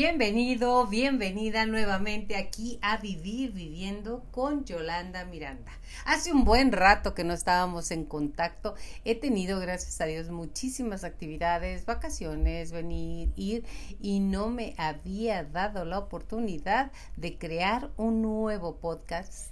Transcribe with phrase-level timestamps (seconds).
[0.00, 5.72] Bienvenido, bienvenida nuevamente aquí a Vivir Viviendo con Yolanda Miranda.
[6.04, 8.76] Hace un buen rato que no estábamos en contacto.
[9.04, 13.64] He tenido, gracias a Dios, muchísimas actividades, vacaciones, venir, ir
[14.00, 19.50] y no me había dado la oportunidad de crear un nuevo podcast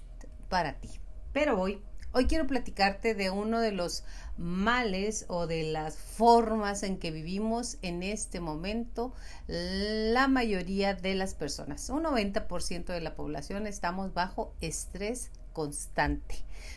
[0.48, 0.90] para ti.
[1.32, 1.82] Pero hoy
[2.18, 4.02] Hoy quiero platicarte de uno de los
[4.38, 9.12] males o de las formas en que vivimos en este momento
[9.48, 11.90] la mayoría de las personas.
[11.90, 16.36] Un 90% de la población estamos bajo estrés constante.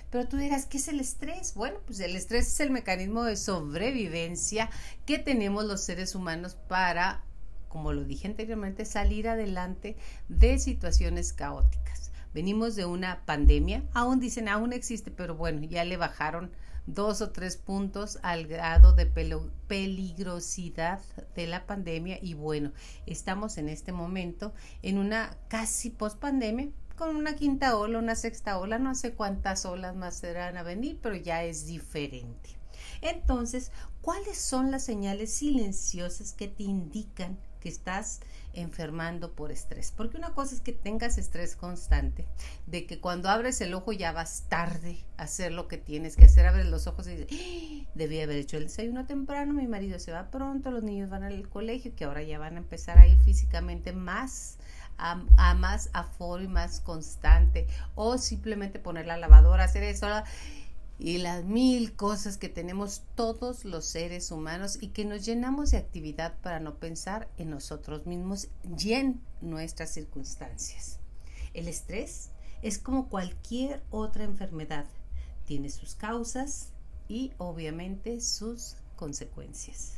[0.10, 1.54] Pero tú dirás, ¿qué es el estrés?
[1.54, 4.70] Bueno, pues el estrés es el mecanismo de sobrevivencia
[5.06, 7.24] que tenemos los seres humanos para,
[7.70, 9.96] como lo dije anteriormente, salir adelante
[10.28, 12.09] de situaciones caóticas.
[12.34, 16.52] Venimos de una pandemia, aún dicen, aún existe, pero bueno, ya le bajaron
[16.86, 19.06] dos o tres puntos al grado de
[19.68, 21.00] peligrosidad
[21.36, 22.72] de la pandemia y bueno,
[23.06, 28.78] estamos en este momento en una casi post-pandemia con una quinta ola, una sexta ola,
[28.78, 32.50] no sé cuántas olas más serán a venir, pero ya es diferente.
[33.02, 33.72] Entonces,
[34.02, 38.20] ¿cuáles son las señales silenciosas que te indican que estás
[38.54, 39.94] enfermando por estrés.
[39.96, 42.26] Porque una cosa es que tengas estrés constante,
[42.68, 46.26] de que cuando abres el ojo ya vas tarde a hacer lo que tienes que
[46.26, 47.90] hacer, abres los ojos y dices, ¡Ah!
[47.96, 51.48] debí haber hecho el desayuno temprano, mi marido se va pronto, los niños van al
[51.50, 54.58] colegio, que ahora ya van a empezar a ir físicamente más
[54.98, 60.08] a, a, más aforo y más constante o simplemente poner la lavadora, hacer eso
[61.00, 65.78] y las mil cosas que tenemos todos los seres humanos y que nos llenamos de
[65.78, 71.00] actividad para no pensar en nosotros mismos y en nuestras circunstancias.
[71.54, 74.86] El estrés es como cualquier otra enfermedad,
[75.46, 76.74] tiene sus causas
[77.08, 79.94] y obviamente sus consecuencias.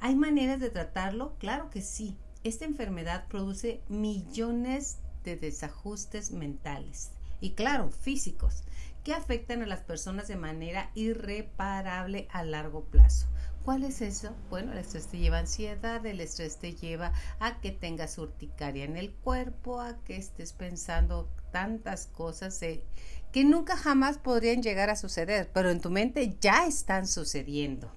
[0.00, 1.34] ¿Hay maneras de tratarlo?
[1.38, 2.16] Claro que sí.
[2.42, 8.62] Esta enfermedad produce millones de desajustes mentales y claro, físicos
[9.06, 13.28] que afectan a las personas de manera irreparable a largo plazo.
[13.64, 14.34] ¿Cuál es eso?
[14.50, 18.84] Bueno, el estrés te lleva a ansiedad, el estrés te lleva a que tengas urticaria
[18.84, 24.96] en el cuerpo, a que estés pensando tantas cosas que nunca jamás podrían llegar a
[24.96, 27.92] suceder, pero en tu mente ya están sucediendo.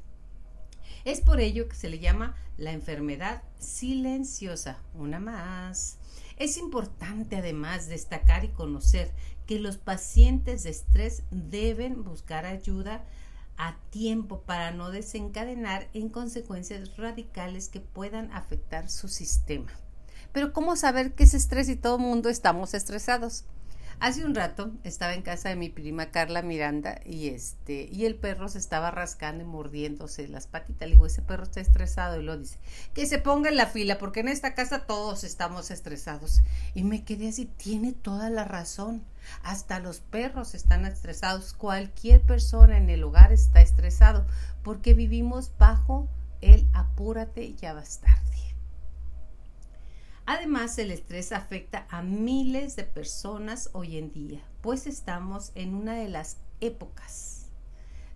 [1.05, 4.78] Es por ello que se le llama la enfermedad silenciosa.
[4.94, 5.97] Una más.
[6.38, 9.11] Es importante además destacar y conocer
[9.49, 13.03] que los pacientes de estrés deben buscar ayuda
[13.57, 19.71] a tiempo para no desencadenar en consecuencias radicales que puedan afectar su sistema.
[20.33, 23.45] Pero ¿cómo saber qué es estrés si todo el mundo estamos estresados?
[23.99, 28.16] Hace un rato estaba en casa de mi prima Carla Miranda y este y el
[28.16, 30.87] perro se estaba rascando y mordiéndose las patitas.
[30.87, 32.59] Le digo, ese perro está estresado y lo dice,
[32.93, 36.43] que se ponga en la fila porque en esta casa todos estamos estresados.
[36.75, 39.03] Y me quedé así, tiene toda la razón.
[39.44, 44.25] Hasta los perros están estresados, cualquier persona en el hogar está estresado
[44.63, 46.07] porque vivimos bajo
[46.41, 48.29] el apúrate, ya va a tarde.
[50.25, 55.96] Además, el estrés afecta a miles de personas hoy en día, pues estamos en una
[55.96, 57.47] de las épocas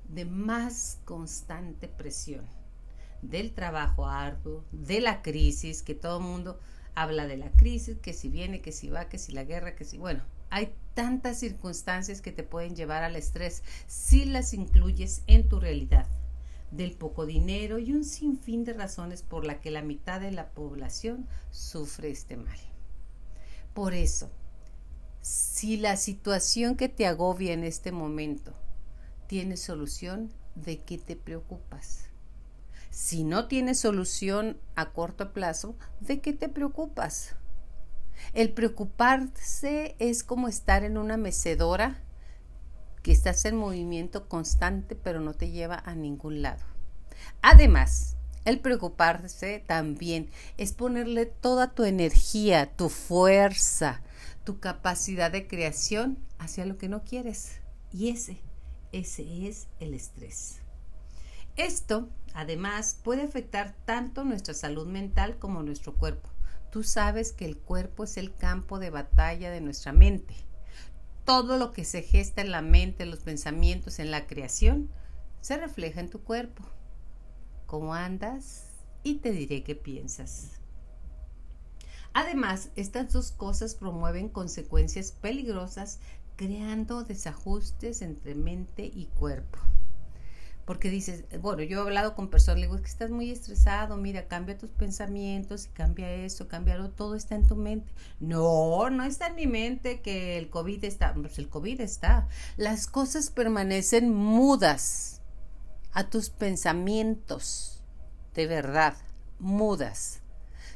[0.09, 2.45] de más constante presión,
[3.23, 6.59] del trabajo arduo, de la crisis, que todo el mundo
[6.93, 9.85] habla de la crisis, que si viene, que si va, que si la guerra, que
[9.85, 10.21] si, bueno,
[10.53, 16.05] hay tantas circunstancias que te pueden llevar al estrés si las incluyes en tu realidad
[16.69, 20.49] del poco dinero y un sinfín de razones por la que la mitad de la
[20.49, 22.59] población sufre este mal.
[23.73, 24.29] Por eso,
[25.21, 28.53] si la situación que te agobia en este momento
[29.25, 32.09] tiene solución, ¿de qué te preocupas?
[32.91, 37.35] Si no tiene solución a corto plazo, ¿de qué te preocupas?
[38.33, 42.01] El preocuparse es como estar en una mecedora
[43.01, 46.63] que estás en movimiento constante pero no te lleva a ningún lado.
[47.41, 48.15] Además,
[48.45, 54.01] el preocuparse también es ponerle toda tu energía, tu fuerza,
[54.43, 57.59] tu capacidad de creación hacia lo que no quieres.
[57.91, 58.41] Y ese,
[58.91, 60.59] ese es el estrés.
[61.55, 66.32] Esto, además, puede afectar tanto nuestra salud mental como nuestro cuerpo.
[66.73, 70.35] Tú sabes que el cuerpo es el campo de batalla de nuestra mente
[71.25, 74.89] todo lo que se gesta en la mente, los pensamientos, en la creación,
[75.41, 76.63] se refleja en tu cuerpo.
[77.65, 78.67] ¿Cómo andas?
[79.03, 80.59] Y te diré qué piensas.
[82.13, 85.99] Además, estas dos cosas promueven consecuencias peligrosas
[86.35, 89.59] creando desajustes entre mente y cuerpo.
[90.65, 93.97] Porque dices, bueno, yo he hablado con personas, le digo, es que estás muy estresado,
[93.97, 97.91] mira, cambia tus pensamientos, cambia eso, cámbialo, todo está en tu mente.
[98.21, 102.29] No, no está en mi mente que el COVID está, pues el COVID está.
[102.55, 105.21] Las cosas permanecen mudas
[105.91, 107.83] a tus pensamientos,
[108.33, 108.95] de verdad,
[109.39, 110.21] mudas.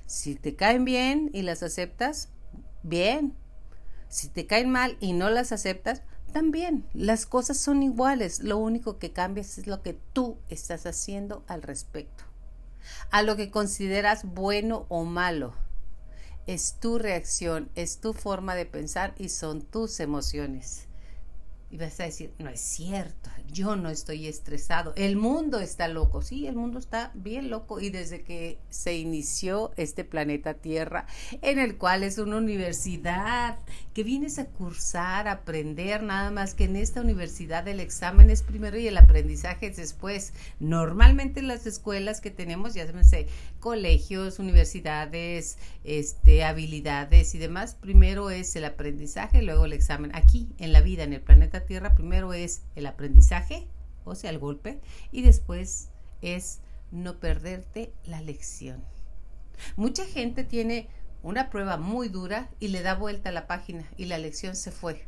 [0.05, 2.29] Si te caen bien y las aceptas,
[2.83, 3.35] bien.
[4.09, 8.97] Si te caen mal y no las aceptas, también las cosas son iguales, lo único
[8.97, 12.23] que cambias es lo que tú estás haciendo al respecto.
[13.11, 15.53] A lo que consideras bueno o malo.
[16.45, 20.86] Es tu reacción, es tu forma de pensar y son tus emociones.
[21.69, 26.21] Y vas a decir, no es cierto, yo no estoy estresado, el mundo está loco,
[26.21, 31.07] sí, el mundo está bien loco y desde que se inició este planeta Tierra,
[31.41, 33.59] en el cual es una universidad
[33.93, 38.43] que vienes a cursar, a aprender, nada más que en esta universidad el examen es
[38.43, 40.33] primero y el aprendizaje es después.
[40.59, 43.27] Normalmente en las escuelas que tenemos, ya sé,
[43.59, 50.11] colegios, universidades, este, habilidades y demás, primero es el aprendizaje, luego el examen.
[50.13, 53.67] Aquí en la vida, en el planeta Tierra primero es el aprendizaje,
[54.05, 54.79] o sea, el golpe,
[55.11, 55.89] y después
[56.21, 56.59] es
[56.91, 58.83] no perderte la lección.
[59.75, 60.89] Mucha gente tiene
[61.23, 64.71] una prueba muy dura y le da vuelta a la página y la lección se
[64.71, 65.07] fue.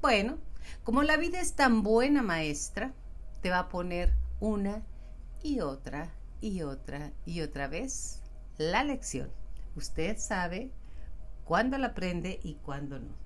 [0.00, 0.38] Bueno,
[0.84, 2.92] como la vida es tan buena maestra,
[3.40, 4.82] te va a poner una
[5.42, 8.22] y otra y otra y otra vez
[8.58, 9.30] la lección.
[9.74, 10.70] Usted sabe
[11.44, 13.25] cuándo la aprende y cuándo no.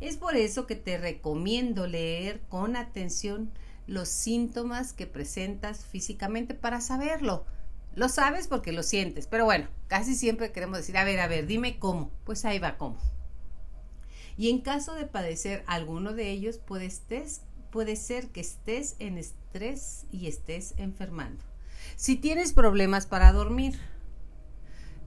[0.00, 3.50] Es por eso que te recomiendo leer con atención
[3.86, 7.44] los síntomas que presentas físicamente para saberlo.
[7.94, 11.46] Lo sabes porque lo sientes, pero bueno, casi siempre queremos decir, a ver, a ver,
[11.46, 12.12] dime cómo.
[12.24, 12.98] Pues ahí va cómo.
[14.36, 16.92] Y en caso de padecer alguno de ellos, puede,
[17.72, 21.42] puede ser que estés en estrés y estés enfermando.
[21.96, 23.80] Si tienes problemas para dormir,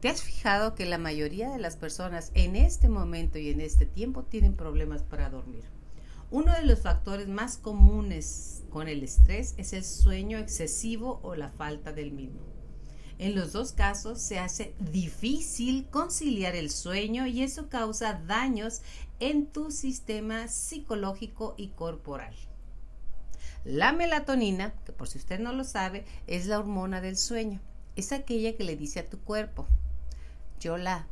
[0.02, 3.86] ¿Te has fijado que la mayoría de las personas en este momento y en este
[3.86, 5.64] tiempo tienen problemas para dormir?
[6.32, 11.50] Uno de los factores más comunes con el estrés es el sueño excesivo o la
[11.50, 12.42] falta del mismo.
[13.20, 18.82] En los dos casos se hace difícil conciliar el sueño y eso causa daños
[19.20, 22.34] en tu sistema psicológico y corporal.
[23.66, 27.62] La melatonina, que por si usted no lo sabe, es la hormona del sueño.
[27.96, 29.68] Es aquella que le dice a tu cuerpo,
[30.62, 31.08] Yola,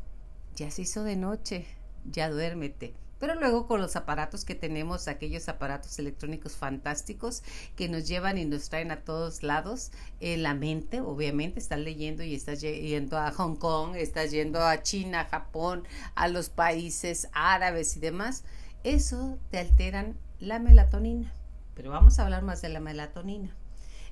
[0.56, 1.66] ya se hizo de noche,
[2.06, 2.94] ya duérmete.
[3.20, 7.44] Pero luego con los aparatos que tenemos, aquellos aparatos electrónicos fantásticos
[7.76, 9.92] que nos llevan y nos traen a todos lados,
[10.22, 14.84] en la mente, obviamente, estás leyendo y estás yendo a Hong Kong, estás yendo a
[14.84, 15.86] China, Japón,
[16.16, 18.46] a los países árabes y demás,
[18.84, 21.34] eso te alteran la melatonina.
[21.74, 23.54] Pero vamos a hablar más de la melatonina.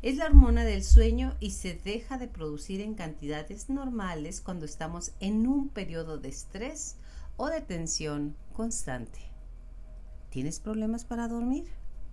[0.07, 5.11] Es la hormona del sueño y se deja de producir en cantidades normales cuando estamos
[5.19, 6.95] en un periodo de estrés
[7.35, 9.19] o de tensión constante.
[10.29, 11.65] ¿Tienes problemas para dormir?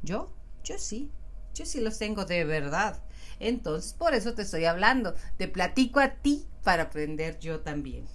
[0.02, 0.34] ¿Yo?
[0.64, 1.12] Yo sí.
[1.54, 3.00] Yo sí los tengo de verdad.
[3.38, 5.14] Entonces, por eso te estoy hablando.
[5.36, 8.06] Te platico a ti para aprender yo también.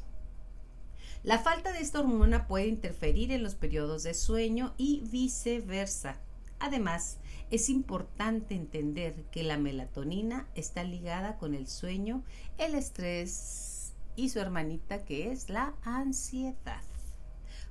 [1.23, 6.17] La falta de esta hormona puede interferir en los periodos de sueño y viceversa.
[6.59, 7.19] Además,
[7.51, 12.23] es importante entender que la melatonina está ligada con el sueño,
[12.57, 16.83] el estrés y su hermanita que es la ansiedad.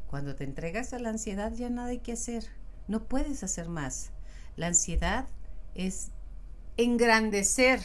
[0.09, 2.45] Cuando te entregas a la ansiedad ya nada hay que hacer,
[2.89, 4.11] no puedes hacer más.
[4.57, 5.29] La ansiedad
[5.75, 6.11] es
[6.77, 7.81] engrandecer,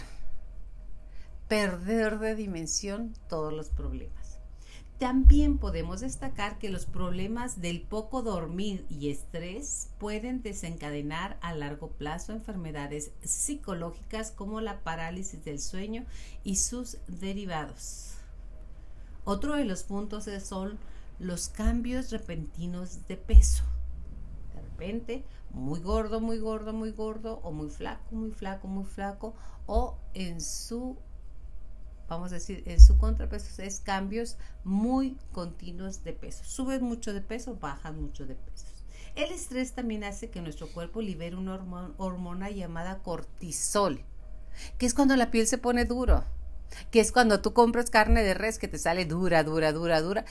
[1.47, 4.22] perder de dimensión todos los problemas.
[5.03, 11.89] También podemos destacar que los problemas del poco dormir y estrés pueden desencadenar a largo
[11.89, 16.05] plazo enfermedades psicológicas como la parálisis del sueño
[16.45, 18.13] y sus derivados.
[19.25, 20.79] Otro de los puntos son
[21.19, 23.65] los cambios repentinos de peso.
[24.55, 29.33] De repente, muy gordo, muy gordo, muy gordo, o muy flaco, muy flaco, muy flaco,
[29.65, 30.95] o en su
[32.07, 36.43] vamos a decir, en su contrapeso es cambios muy continuos de peso.
[36.43, 38.65] Suben mucho de peso, bajan mucho de peso.
[39.15, 41.55] El estrés también hace que nuestro cuerpo libere una
[41.97, 44.03] hormona, llamada cortisol,
[44.77, 46.23] que es cuando la piel se pone duro,
[46.89, 50.25] que es cuando tú compras carne de res que te sale dura, dura, dura, dura.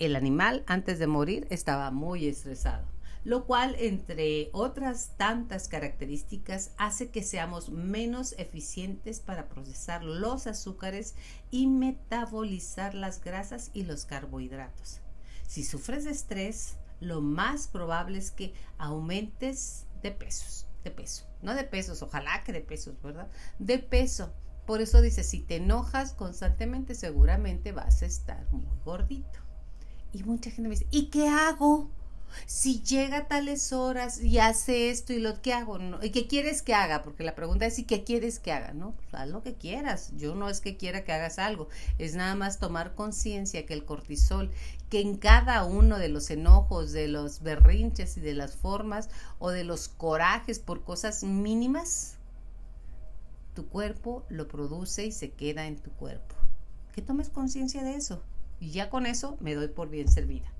[0.00, 2.93] El animal antes de morir estaba muy estresado
[3.24, 11.14] lo cual, entre otras tantas características, hace que seamos menos eficientes para procesar los azúcares
[11.50, 15.00] y metabolizar las grasas y los carbohidratos.
[15.46, 20.66] Si sufres de estrés, lo más probable es que aumentes de pesos.
[20.84, 21.24] de peso.
[21.40, 23.30] No de pesos, ojalá que de pesos, ¿verdad?
[23.58, 24.34] De peso.
[24.66, 29.40] Por eso dice, si te enojas constantemente, seguramente vas a estar muy gordito.
[30.12, 31.90] Y mucha gente me dice, ¿y qué hago?
[32.46, 36.62] Si llega a tales horas y hace esto y lo que hago, ¿Y qué quieres
[36.62, 37.02] que haga?
[37.02, 38.72] Porque la pregunta es, ¿y qué quieres que haga?
[38.72, 40.12] No, pues haz lo que quieras.
[40.16, 43.84] Yo no es que quiera que hagas algo, es nada más tomar conciencia que el
[43.84, 44.50] cortisol,
[44.90, 49.50] que en cada uno de los enojos, de los berrinches y de las formas o
[49.50, 52.16] de los corajes por cosas mínimas,
[53.54, 56.34] tu cuerpo lo produce y se queda en tu cuerpo.
[56.94, 58.22] Que tomes conciencia de eso.
[58.60, 60.53] Y ya con eso me doy por bien servida.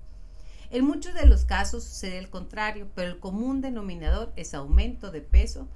[0.71, 5.21] En muchos de los casos sucede el contrario, pero el común denominador es aumento de
[5.21, 5.67] peso.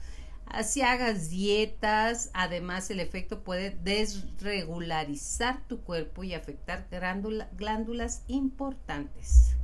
[0.64, 6.88] Si hagas dietas, además el efecto puede desregularizar tu cuerpo y afectar
[7.56, 9.56] glándulas importantes.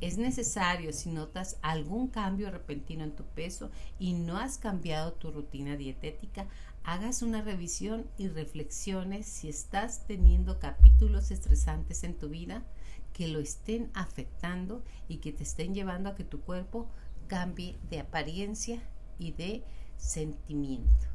[0.00, 5.30] Es necesario si notas algún cambio repentino en tu peso y no has cambiado tu
[5.30, 6.46] rutina dietética,
[6.84, 12.62] hagas una revisión y reflexiones si estás teniendo capítulos estresantes en tu vida
[13.16, 16.86] que lo estén afectando y que te estén llevando a que tu cuerpo
[17.28, 18.82] cambie de apariencia
[19.18, 19.64] y de
[19.96, 21.06] sentimiento.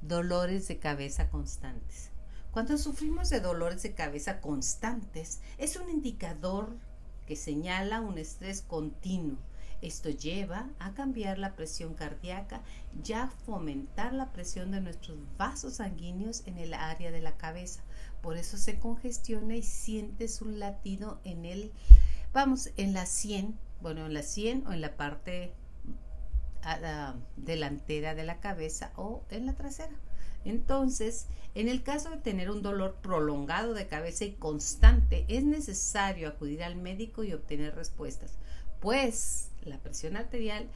[0.00, 2.10] Dolores de cabeza constantes.
[2.50, 6.76] Cuando sufrimos de dolores de cabeza constantes, es un indicador
[7.24, 9.38] que señala un estrés continuo.
[9.82, 12.62] Esto lleva a cambiar la presión cardíaca
[13.04, 17.82] y a fomentar la presión de nuestros vasos sanguíneos en el área de la cabeza,
[18.22, 21.72] por eso se congestiona y sientes un latido en el,
[22.32, 25.52] vamos, en la 100, bueno, en la 100 o en la parte
[27.36, 29.96] delantera de la cabeza o en la trasera.
[30.44, 36.28] Entonces, en el caso de tener un dolor prolongado de cabeza y constante, es necesario
[36.28, 38.38] acudir al médico y obtener respuestas,
[38.80, 40.68] pues la presión arterial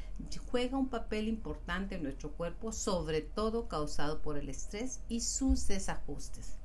[0.50, 5.66] juega un papel importante en nuestro cuerpo, sobre todo causado por el estrés y sus
[5.66, 6.58] desajustes.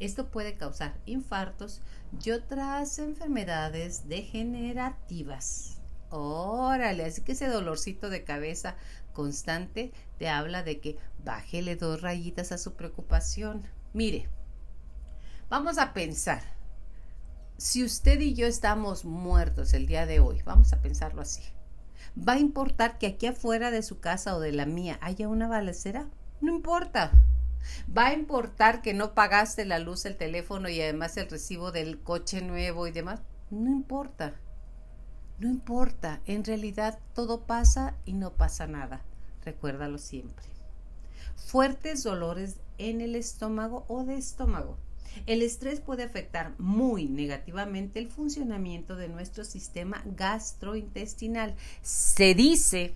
[0.00, 1.82] Esto puede causar infartos
[2.24, 5.78] y otras enfermedades degenerativas.
[6.10, 8.76] Órale, así que ese dolorcito de cabeza
[9.12, 13.62] constante te habla de que bájele dos rayitas a su preocupación.
[13.92, 14.28] Mire,
[15.48, 16.42] vamos a pensar.
[17.56, 21.42] Si usted y yo estamos muertos el día de hoy, vamos a pensarlo así.
[22.16, 25.48] ¿Va a importar que aquí afuera de su casa o de la mía haya una
[25.48, 26.06] balacera?
[26.40, 27.10] No importa.
[27.96, 31.98] ¿Va a importar que no pagaste la luz, el teléfono y además el recibo del
[32.00, 33.20] coche nuevo y demás?
[33.50, 34.34] No importa.
[35.38, 36.20] No importa.
[36.26, 39.02] En realidad todo pasa y no pasa nada.
[39.44, 40.46] Recuérdalo siempre.
[41.34, 44.78] Fuertes dolores en el estómago o de estómago.
[45.26, 51.54] El estrés puede afectar muy negativamente el funcionamiento de nuestro sistema gastrointestinal.
[51.82, 52.94] Se dice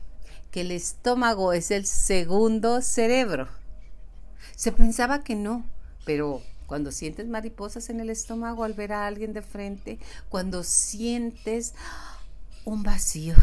[0.51, 3.49] que el estómago es el segundo cerebro.
[4.57, 5.65] Se pensaba que no,
[6.05, 9.99] pero cuando sientes mariposas en el estómago al ver a alguien de frente,
[10.29, 11.75] cuando sientes
[12.65, 13.35] un vacío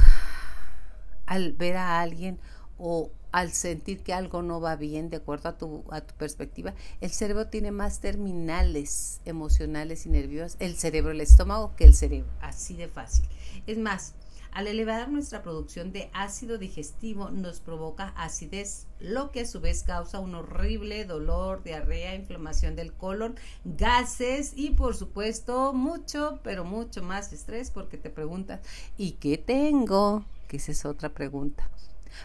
[1.25, 2.39] al ver a alguien
[2.77, 6.73] o al sentir que algo no va bien de acuerdo a tu, a tu perspectiva,
[7.01, 12.31] el cerebro tiene más terminales emocionales y nerviosas, el cerebro, el estómago, que el cerebro,
[12.39, 13.25] así de fácil.
[13.67, 14.13] Es más,
[14.53, 19.83] al elevar nuestra producción de ácido digestivo nos provoca acidez, lo que a su vez
[19.83, 27.03] causa un horrible dolor, diarrea, inflamación del colon, gases y por supuesto mucho, pero mucho
[27.03, 28.61] más estrés porque te preguntas,
[28.95, 30.23] ¿y qué tengo?
[30.47, 31.69] Que esa es otra pregunta.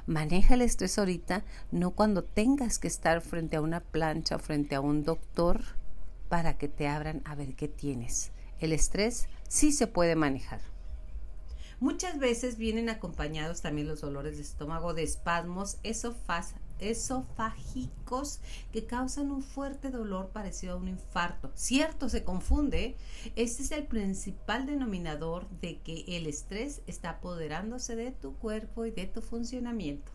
[0.07, 4.75] Maneja el estrés ahorita, no cuando tengas que estar frente a una plancha o frente
[4.75, 5.63] a un doctor
[6.29, 8.33] para que te abran a ver qué tienes.
[8.59, 10.61] El estrés sí se puede manejar.
[11.81, 16.70] Muchas veces vienen acompañados también los dolores de estómago de espasmos esofágicos
[18.73, 21.53] que causan un fuerte dolor parecido a un infarto.
[21.55, 22.97] Cierto, se confunde.
[23.37, 28.91] Este es el principal denominador de que el estrés está apoderándose de tu cuerpo y
[28.91, 30.13] de tu funcionamiento.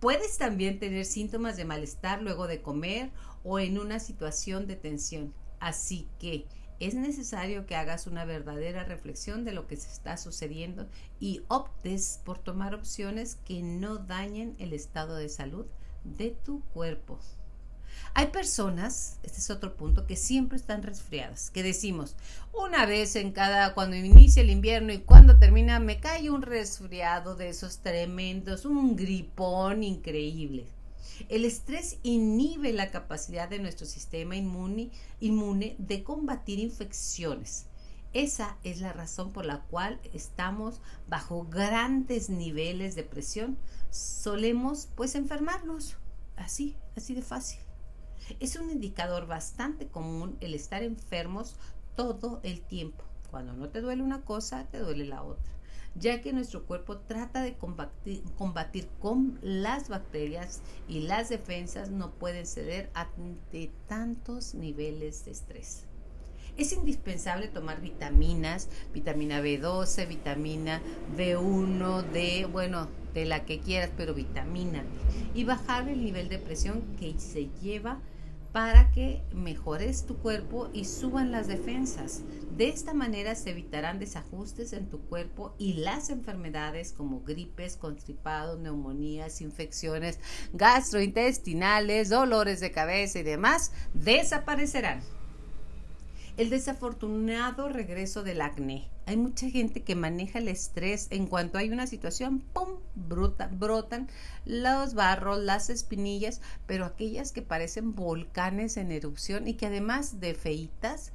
[0.00, 3.10] Puedes también tener síntomas de malestar luego de comer
[3.44, 5.34] o en una situación de tensión.
[5.60, 6.46] Así que
[6.80, 10.88] es necesario que hagas una verdadera reflexión de lo que se está sucediendo
[11.20, 15.66] y optes por tomar opciones que no dañen el estado de salud
[16.04, 17.18] de tu cuerpo.
[18.14, 22.16] Hay personas, este es otro punto, que siempre están resfriadas, que decimos,
[22.52, 27.36] una vez en cada, cuando inicia el invierno y cuando termina, me cae un resfriado
[27.36, 30.66] de esos tremendos, un gripón increíble.
[31.28, 34.90] El estrés inhibe la capacidad de nuestro sistema inmune,
[35.20, 37.66] inmune de combatir infecciones.
[38.12, 43.56] Esa es la razón por la cual estamos bajo grandes niveles de presión.
[43.90, 45.96] Solemos pues enfermarnos.
[46.36, 47.60] Así, así de fácil.
[48.40, 51.54] Es un indicador bastante común el estar enfermos
[51.94, 53.04] todo el tiempo.
[53.30, 55.52] Cuando no te duele una cosa, te duele la otra,
[55.94, 62.10] ya que nuestro cuerpo trata de combatir, combatir con las bacterias y las defensas no
[62.12, 65.86] pueden ceder ante tantos niveles de estrés.
[66.60, 70.82] Es indispensable tomar vitaminas, vitamina B12, vitamina
[71.16, 74.84] B1, D, bueno, de la que quieras, pero vitamina.
[75.34, 77.98] Y bajar el nivel de presión que se lleva
[78.52, 82.20] para que mejores tu cuerpo y suban las defensas.
[82.54, 88.58] De esta manera se evitarán desajustes en tu cuerpo y las enfermedades como gripes, constipados,
[88.58, 90.18] neumonías, infecciones
[90.52, 95.00] gastrointestinales, dolores de cabeza y demás desaparecerán.
[96.36, 98.88] El desafortunado regreso del acné.
[99.06, 102.78] Hay mucha gente que maneja el estrés en cuanto hay una situación, ¡pum!
[102.94, 104.08] brotan
[104.44, 110.34] los barros, las espinillas, pero aquellas que parecen volcanes en erupción y que además de
[110.34, 111.12] feitas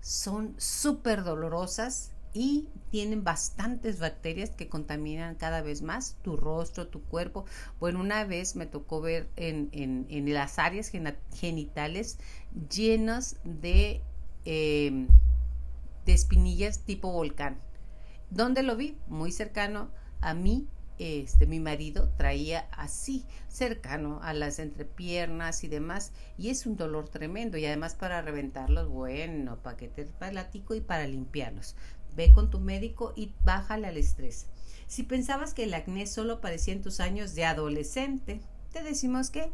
[0.00, 7.02] son súper dolorosas y tienen bastantes bacterias que contaminan cada vez más tu rostro, tu
[7.02, 7.44] cuerpo.
[7.78, 10.90] Bueno, una vez me tocó ver en, en las áreas
[11.34, 12.18] genitales
[12.70, 14.02] llenas de
[14.44, 15.08] Em,
[16.04, 17.58] de espinillas tipo volcán.
[18.30, 18.96] ¿Dónde lo vi?
[19.08, 20.68] Muy cercano a mí.
[20.98, 27.08] Este, mi marido traía así, cercano a las entrepiernas y demás, y es un dolor
[27.08, 27.56] tremendo.
[27.58, 31.76] Y además para reventarlos, bueno, paquete palático y para limpiarlos.
[32.14, 34.46] Ve con tu médico y bájale al estrés.
[34.86, 39.52] Si pensabas que el acné solo aparecía en tus años de adolescente, te decimos que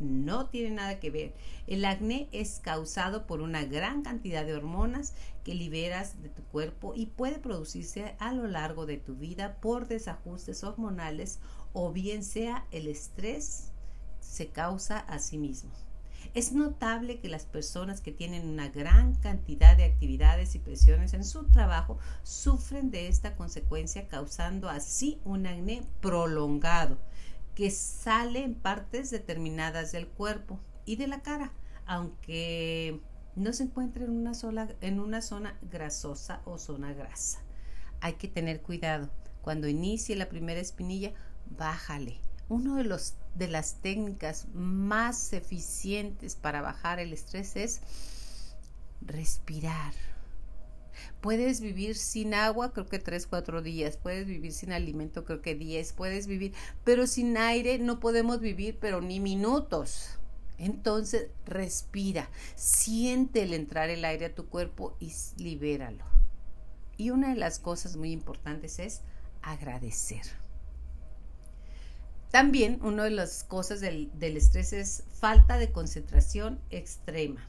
[0.00, 1.34] no tiene nada que ver.
[1.66, 5.14] El acné es causado por una gran cantidad de hormonas
[5.44, 9.86] que liberas de tu cuerpo y puede producirse a lo largo de tu vida por
[9.88, 11.38] desajustes hormonales
[11.72, 13.70] o bien sea el estrés
[14.20, 15.70] se causa a sí mismo.
[16.34, 21.24] Es notable que las personas que tienen una gran cantidad de actividades y presiones en
[21.24, 26.98] su trabajo sufren de esta consecuencia causando así un acné prolongado
[27.54, 31.52] que sale en partes determinadas del cuerpo y de la cara,
[31.86, 33.00] aunque
[33.36, 37.40] no se encuentre en una, sola, en una zona grasosa o zona grasa.
[38.00, 39.10] Hay que tener cuidado.
[39.42, 41.12] Cuando inicie la primera espinilla,
[41.56, 42.20] bájale.
[42.48, 47.80] Uno de los de las técnicas más eficientes para bajar el estrés es
[49.00, 49.94] respirar.
[51.20, 53.96] Puedes vivir sin agua, creo que tres, cuatro días.
[53.96, 55.92] Puedes vivir sin alimento, creo que diez.
[55.92, 56.52] Puedes vivir,
[56.84, 60.18] pero sin aire no podemos vivir, pero ni minutos.
[60.58, 66.04] Entonces, respira, siente el entrar el aire a tu cuerpo y libéralo.
[66.98, 69.00] Y una de las cosas muy importantes es
[69.40, 70.22] agradecer.
[72.30, 77.48] También una de las cosas del, del estrés es falta de concentración extrema.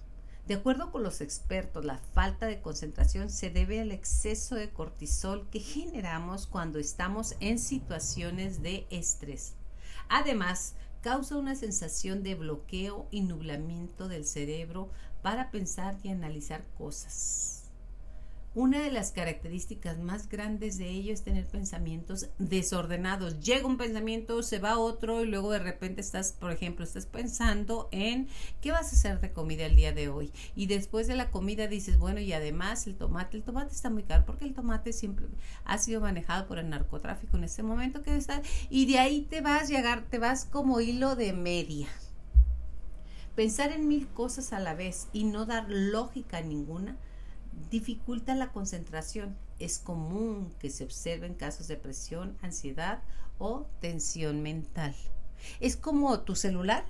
[0.51, 5.47] De acuerdo con los expertos, la falta de concentración se debe al exceso de cortisol
[5.49, 9.53] que generamos cuando estamos en situaciones de estrés.
[10.09, 14.89] Además, causa una sensación de bloqueo y nublamiento del cerebro
[15.21, 17.60] para pensar y analizar cosas.
[18.53, 23.39] Una de las características más grandes de ello es tener pensamientos desordenados.
[23.39, 27.87] Llega un pensamiento, se va otro y luego de repente estás, por ejemplo, estás pensando
[27.93, 28.27] en
[28.59, 30.33] qué vas a hacer de comida el día de hoy.
[30.53, 34.03] Y después de la comida dices, bueno, y además el tomate, el tomate está muy
[34.03, 35.27] caro porque el tomate siempre
[35.63, 38.41] ha sido manejado por el narcotráfico en este momento que está.
[38.69, 41.87] Y de ahí te vas, llegar, te vas como hilo de media.
[43.33, 46.97] Pensar en mil cosas a la vez y no dar lógica ninguna
[47.69, 49.35] dificulta la concentración.
[49.59, 53.01] Es común que se observen casos de presión, ansiedad
[53.37, 54.95] o tensión mental.
[55.59, 56.85] Es como tu celular.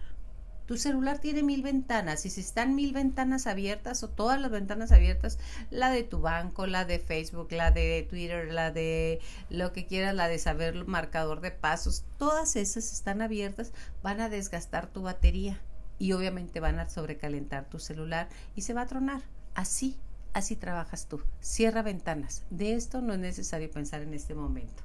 [0.67, 4.93] Tu celular tiene mil ventanas y si están mil ventanas abiertas o todas las ventanas
[4.93, 5.38] abiertas,
[5.69, 9.19] la de tu banco, la de Facebook, la de Twitter, la de
[9.50, 14.30] lo que quieras, la de saber marcador de pasos, todas esas están abiertas, van a
[14.30, 15.60] desgastar tu batería
[16.00, 19.24] y obviamente van a sobrecalentar tu celular y se va a tronar.
[19.56, 19.97] Así
[20.34, 21.22] así trabajas tú.
[21.39, 22.44] Cierra ventanas.
[22.50, 24.84] De esto no es necesario pensar en este momento.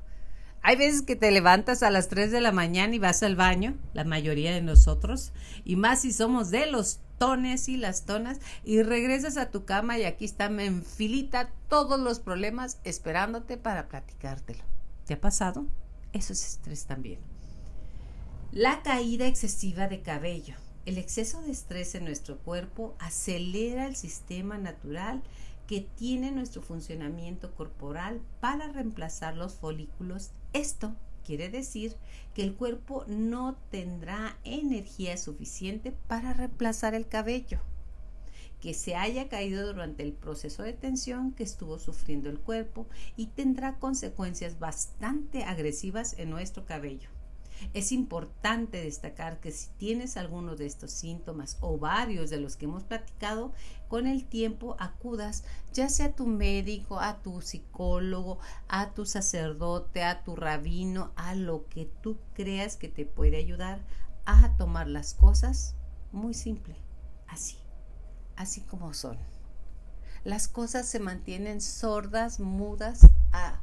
[0.62, 3.76] Hay veces que te levantas a las 3 de la mañana y vas al baño,
[3.92, 5.32] la mayoría de nosotros,
[5.64, 9.96] y más si somos de los tones y las tonas, y regresas a tu cama
[9.96, 14.64] y aquí están en filita todos los problemas esperándote para platicártelo.
[15.06, 15.66] ¿Te ha pasado?
[16.12, 17.20] Eso es estrés también.
[18.50, 20.54] La caída excesiva de cabello.
[20.86, 25.20] El exceso de estrés en nuestro cuerpo acelera el sistema natural
[25.66, 30.30] que tiene nuestro funcionamiento corporal para reemplazar los folículos.
[30.52, 30.94] Esto
[31.24, 31.96] quiere decir
[32.34, 37.58] que el cuerpo no tendrá energía suficiente para reemplazar el cabello
[38.60, 43.26] que se haya caído durante el proceso de tensión que estuvo sufriendo el cuerpo y
[43.26, 47.15] tendrá consecuencias bastante agresivas en nuestro cabello.
[47.74, 52.66] Es importante destacar que si tienes alguno de estos síntomas o varios de los que
[52.66, 53.52] hemos platicado,
[53.88, 58.38] con el tiempo acudas ya sea a tu médico, a tu psicólogo,
[58.68, 63.80] a tu sacerdote, a tu rabino, a lo que tú creas que te puede ayudar
[64.24, 65.74] a tomar las cosas
[66.12, 66.76] muy simple,
[67.28, 67.58] así,
[68.36, 69.18] así como son.
[70.24, 73.60] Las cosas se mantienen sordas, mudas a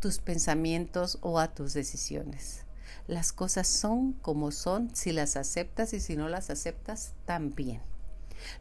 [0.00, 2.65] tus pensamientos o a tus decisiones.
[3.06, 7.80] Las cosas son como son si las aceptas y si no las aceptas también.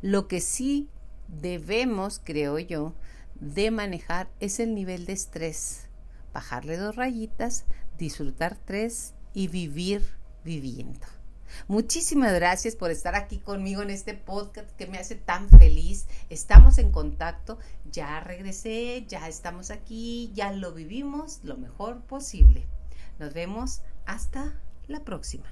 [0.01, 0.89] Lo que sí
[1.27, 2.93] debemos, creo yo,
[3.35, 5.87] de manejar es el nivel de estrés.
[6.33, 7.65] Bajarle dos rayitas,
[7.97, 10.03] disfrutar tres y vivir
[10.43, 11.07] viviendo.
[11.67, 16.05] Muchísimas gracias por estar aquí conmigo en este podcast que me hace tan feliz.
[16.29, 17.57] Estamos en contacto,
[17.91, 22.67] ya regresé, ya estamos aquí, ya lo vivimos lo mejor posible.
[23.19, 25.45] Nos vemos hasta la próxima.